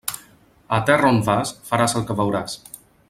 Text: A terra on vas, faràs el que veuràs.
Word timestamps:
A 0.77 0.79
terra 0.87 1.11
on 1.17 1.21
vas, 1.27 1.51
faràs 1.69 1.95
el 2.01 2.09
que 2.09 2.17
veuràs. 2.23 2.57